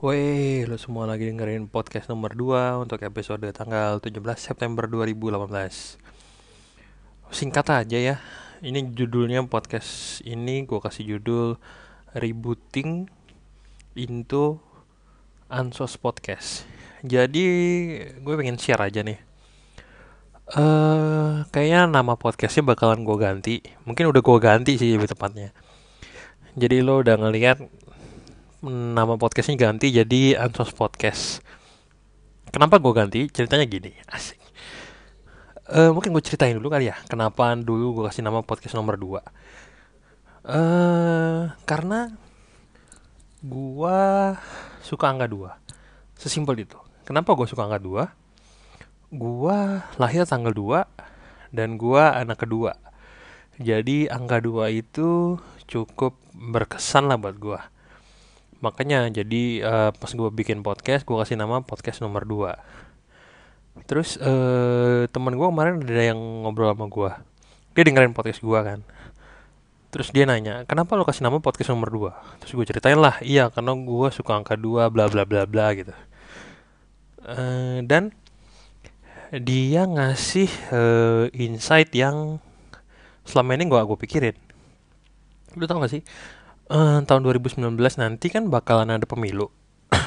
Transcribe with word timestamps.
Woi, 0.00 0.64
lo 0.64 0.80
semua 0.80 1.04
lagi 1.04 1.28
dengerin 1.28 1.68
podcast 1.68 2.08
nomor 2.08 2.32
2 2.32 2.88
untuk 2.88 3.04
episode 3.04 3.44
tanggal 3.52 4.00
17 4.00 4.16
September 4.40 4.88
2018 4.88 5.44
Singkat 7.28 7.66
aja 7.68 7.98
ya, 8.00 8.16
ini 8.64 8.80
judulnya 8.96 9.44
podcast 9.44 10.24
ini 10.24 10.64
gue 10.64 10.80
kasih 10.80 11.04
judul 11.04 11.60
Rebooting 12.16 13.12
into 13.92 14.56
Ansos 15.52 16.00
Podcast. 16.00 16.64
Jadi 17.04 17.44
gue 18.24 18.34
pengen 18.40 18.56
share 18.56 18.80
aja 18.80 19.04
nih. 19.04 19.20
Uh, 20.56 21.44
Kayaknya 21.52 22.00
nama 22.00 22.16
podcastnya 22.16 22.64
bakalan 22.64 23.04
gue 23.04 23.16
ganti. 23.20 23.56
Mungkin 23.84 24.08
udah 24.08 24.24
gue 24.24 24.38
ganti 24.40 24.80
sih 24.80 24.96
lebih 24.96 25.12
tepatnya. 25.12 25.52
Jadi 26.56 26.80
lo 26.80 27.04
udah 27.04 27.20
ngeliat 27.20 27.60
nama 28.60 29.16
podcastnya 29.16 29.56
ganti 29.56 29.88
jadi 29.88 30.36
Ansos 30.36 30.76
Podcast. 30.76 31.40
Kenapa 32.52 32.76
gue 32.76 32.92
ganti? 32.92 33.20
Ceritanya 33.32 33.64
gini, 33.64 33.88
asik. 34.04 34.36
Uh, 35.70 35.96
mungkin 35.96 36.12
gue 36.12 36.20
ceritain 36.20 36.52
dulu 36.52 36.68
kali 36.68 36.92
ya, 36.92 36.98
kenapa 37.08 37.56
dulu 37.56 37.96
gue 37.96 38.04
kasih 38.10 38.26
nama 38.26 38.42
podcast 38.42 38.74
nomor 38.74 38.98
2 38.98 39.22
uh, 40.50 41.46
Karena 41.62 42.10
gue 43.38 43.98
suka 44.82 45.14
angka 45.14 45.30
2 45.30 46.18
Sesimpel 46.18 46.66
itu 46.66 46.74
Kenapa 47.06 47.38
gue 47.38 47.46
suka 47.46 47.70
angka 47.70 47.78
2? 47.86 49.14
Gue 49.14 49.58
lahir 50.02 50.26
tanggal 50.26 50.50
2 50.50 51.54
Dan 51.54 51.78
gue 51.78 52.02
anak 52.02 52.42
kedua 52.42 52.74
Jadi 53.62 54.10
angka 54.10 54.42
2 54.42 54.74
itu 54.74 55.38
cukup 55.70 56.18
berkesan 56.34 57.06
lah 57.06 57.14
buat 57.14 57.38
gue 57.38 57.60
makanya 58.60 59.08
jadi 59.08 59.42
uh, 59.64 59.90
pas 59.96 60.12
gue 60.12 60.30
bikin 60.32 60.60
podcast 60.60 61.08
gue 61.08 61.16
kasih 61.16 61.40
nama 61.40 61.64
podcast 61.64 62.04
nomor 62.04 62.28
2 62.28 63.84
terus 63.88 64.20
uh, 64.20 65.08
teman 65.08 65.34
gue 65.34 65.46
kemarin 65.48 65.80
ada 65.80 66.04
yang 66.12 66.20
ngobrol 66.44 66.72
sama 66.72 66.86
gue 66.92 67.10
dia 67.74 67.86
dengerin 67.86 68.14
podcast 68.14 68.42
gue 68.42 68.60
kan. 68.60 68.80
Terus 69.90 70.14
dia 70.14 70.22
nanya 70.22 70.62
kenapa 70.70 70.94
lo 70.94 71.02
kasih 71.02 71.26
nama 71.26 71.42
podcast 71.42 71.74
nomor 71.74 71.90
2 71.90 72.42
terus 72.42 72.52
gue 72.54 72.66
ceritain 72.66 72.98
lah 72.98 73.18
iya 73.26 73.50
karena 73.50 73.74
gue 73.74 74.08
suka 74.14 74.38
angka 74.38 74.54
2 74.54 74.86
bla 74.86 75.06
bla 75.10 75.22
bla 75.26 75.42
bla 75.46 75.66
gitu. 75.74 75.94
Uh, 77.20 77.82
dan 77.86 78.14
dia 79.34 79.86
ngasih 79.86 80.50
uh, 80.74 81.26
insight 81.34 81.90
yang 81.94 82.38
selama 83.26 83.58
ini 83.58 83.66
gue 83.66 83.80
gue 83.82 83.98
pikirin. 83.98 84.36
Lu 85.58 85.66
tau 85.66 85.82
gak 85.82 85.90
sih 85.90 86.02
uh, 86.70 87.02
tahun 87.02 87.20
2019 87.26 87.74
nanti 87.98 88.26
kan 88.30 88.46
bakalan 88.46 88.94
ada 88.94 89.04
pemilu 89.04 89.50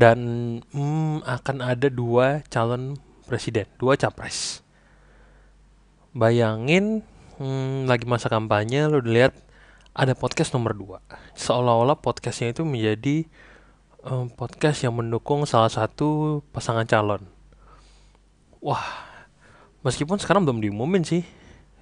dan 0.00 0.18
hmm, 0.72 1.22
akan 1.22 1.56
ada 1.60 1.92
dua 1.92 2.40
calon 2.48 2.96
presiden, 3.28 3.68
dua 3.76 4.00
capres. 4.00 4.64
Bayangin 6.16 7.04
hmm, 7.36 7.84
lagi 7.84 8.08
masa 8.08 8.32
kampanye 8.32 8.88
lo 8.88 9.04
lihat 9.04 9.36
ada 9.92 10.16
podcast 10.16 10.56
nomor 10.56 10.72
dua. 10.72 10.98
Seolah-olah 11.36 12.00
podcastnya 12.00 12.56
itu 12.56 12.64
menjadi 12.64 13.28
um, 14.04 14.32
podcast 14.32 14.80
yang 14.80 14.96
mendukung 14.96 15.44
salah 15.44 15.68
satu 15.68 16.40
pasangan 16.56 16.88
calon. 16.88 17.28
Wah, 18.64 18.84
meskipun 19.84 20.16
sekarang 20.16 20.48
belum 20.48 20.64
diumumin 20.64 21.04
sih 21.04 21.22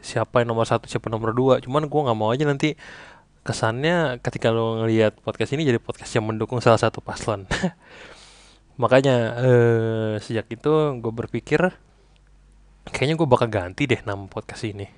siapa 0.05 0.43
yang 0.43 0.53
nomor 0.53 0.67
satu 0.67 0.91
siapa 0.91 1.07
nomor 1.07 1.31
dua. 1.31 1.63
Cuman 1.63 1.87
gue 1.87 2.01
nggak 2.07 2.19
mau 2.19 2.35
aja 2.35 2.43
nanti 2.43 2.75
kesannya 3.45 4.19
ketika 4.25 4.49
lo 4.49 4.81
ngelihat 4.81 5.21
podcast 5.21 5.53
ini 5.53 5.69
jadi 5.69 5.77
podcast 5.77 6.11
yang 6.17 6.25
mendukung 6.25 6.65
salah 6.65 6.81
satu 6.81 7.05
paslon. 7.05 7.45
Makanya 8.83 9.17
eh, 9.39 10.13
sejak 10.19 10.49
itu 10.51 10.73
gue 10.99 11.13
berpikir 11.13 11.61
kayaknya 12.89 13.15
gue 13.21 13.29
bakal 13.29 13.47
ganti 13.53 13.85
deh 13.85 14.01
nama 14.03 14.25
podcast 14.25 14.65
ini. 14.65 14.89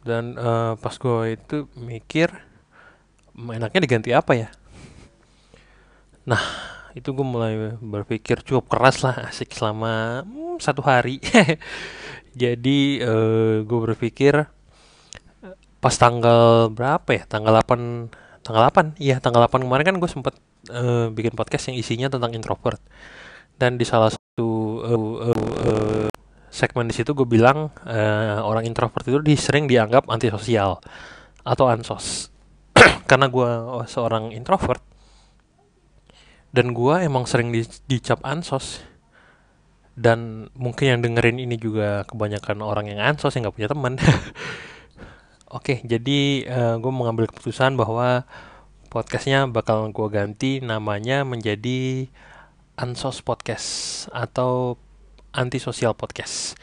Dan 0.00 0.34
eh, 0.40 0.72
pas 0.80 0.94
gue 0.96 1.20
itu 1.36 1.68
mikir 1.76 2.32
enaknya 3.36 3.80
diganti 3.84 4.10
apa 4.16 4.32
ya? 4.32 4.48
Nah 6.24 6.40
itu 6.94 7.10
gue 7.10 7.26
mulai 7.26 7.74
berpikir 7.82 8.40
cukup 8.46 8.70
keras 8.70 9.02
lah 9.02 9.28
asik 9.28 9.52
selama 9.52 10.24
hmm, 10.24 10.56
satu 10.62 10.80
hari. 10.80 11.20
Jadi 12.34 12.98
uh, 12.98 13.62
gue 13.62 13.80
berpikir 13.90 14.46
pas 15.84 15.92
tanggal 16.00 16.72
berapa 16.72 17.04
ya? 17.12 17.28
Tanggal 17.28 17.60
8 17.60 18.40
tanggal 18.40 18.62
8 18.72 18.96
iya 18.96 19.20
tanggal 19.20 19.44
8 19.44 19.68
kemarin 19.68 19.84
kan 19.84 19.96
gue 20.00 20.08
sempet 20.08 20.34
uh, 20.72 21.12
bikin 21.12 21.36
podcast 21.36 21.68
yang 21.68 21.76
isinya 21.76 22.08
tentang 22.08 22.32
introvert. 22.32 22.80
Dan 23.60 23.76
di 23.76 23.84
salah 23.84 24.08
satu 24.08 24.48
uh, 24.80 25.12
uh, 25.28 25.48
uh, 25.68 26.08
segmen 26.48 26.88
di 26.88 26.96
situ 26.96 27.12
gue 27.12 27.28
bilang 27.28 27.68
uh, 27.84 28.40
orang 28.40 28.64
introvert 28.64 29.04
itu 29.04 29.20
sering 29.36 29.68
dianggap 29.68 30.08
antisosial 30.08 30.80
atau 31.44 31.68
ansos. 31.68 32.32
Karena 33.10 33.28
gue 33.28 33.50
seorang 33.84 34.32
introvert 34.32 34.80
dan 36.56 36.72
gue 36.72 36.94
emang 37.04 37.28
sering 37.28 37.52
di, 37.52 37.60
dicap 37.84 38.24
ansos. 38.24 38.80
Dan 39.94 40.48
mungkin 40.56 40.96
yang 40.96 41.00
dengerin 41.04 41.44
ini 41.44 41.60
juga 41.60 42.08
kebanyakan 42.08 42.64
orang 42.64 42.88
yang 42.88 42.98
ansos 43.04 43.36
yang 43.36 43.46
nggak 43.46 43.54
punya 43.54 43.70
teman 43.70 43.94
Oke, 45.54 45.78
jadi 45.86 46.42
uh, 46.50 46.74
eh, 46.74 46.76
gue 46.82 46.90
mengambil 46.90 47.30
keputusan 47.30 47.78
bahwa 47.78 48.26
podcastnya 48.90 49.46
bakal 49.46 49.86
gue 49.94 50.08
ganti 50.10 50.58
namanya 50.58 51.22
menjadi 51.22 52.10
Ansos 52.74 53.22
Podcast 53.22 54.10
atau 54.10 54.82
Antisosial 55.30 55.94
Podcast. 55.94 56.58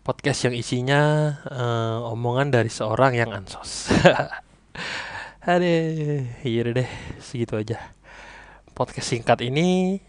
Podcast 0.00 0.48
yang 0.48 0.56
isinya 0.56 1.00
uh, 1.44 2.08
omongan 2.08 2.48
dari 2.48 2.72
seorang 2.72 3.20
yang 3.20 3.36
ansos. 3.36 3.92
Aduh, 5.52 6.24
iya 6.40 6.72
deh, 6.72 6.88
segitu 7.20 7.60
aja. 7.60 7.92
Podcast 8.72 9.12
singkat 9.12 9.44
ini 9.44 10.00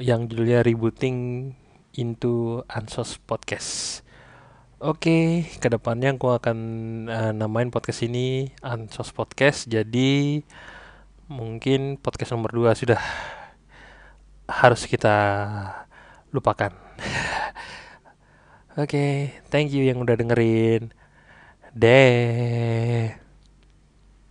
yang 0.00 0.32
judulnya 0.32 0.64
Rebooting 0.64 1.52
into 2.00 2.64
Ansos 2.72 3.20
Podcast. 3.20 4.00
Oke, 4.84 5.48
okay, 5.48 5.56
ke 5.64 5.72
depannya 5.72 6.12
aku 6.12 6.36
akan 6.36 6.58
uh, 7.08 7.32
namain 7.32 7.72
podcast 7.72 8.04
ini 8.04 8.52
Ansos 8.60 9.16
Podcast. 9.16 9.64
Jadi 9.64 10.44
mungkin 11.24 11.96
podcast 11.96 12.36
nomor 12.36 12.52
2 12.52 12.76
sudah 12.76 13.00
harus 14.44 14.84
kita 14.84 15.16
lupakan. 16.36 16.76
Oke, 18.76 18.84
okay, 18.84 19.12
thank 19.48 19.72
you 19.72 19.88
yang 19.88 20.04
udah 20.04 20.20
dengerin. 20.20 20.92
Deh. 21.72 23.23